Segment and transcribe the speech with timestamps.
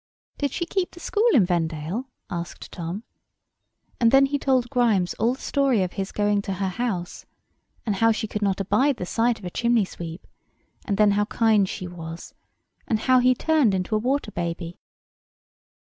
[0.39, 3.03] "Did she keep the school in Vendale?" asked Tom.
[3.99, 7.27] And then he told Grimes all the story of his going to her house,
[7.85, 10.25] and how she could not abide the sight of a chimney sweep,
[10.85, 12.33] and then how kind she was,
[12.87, 14.79] and how he turned into a water baby.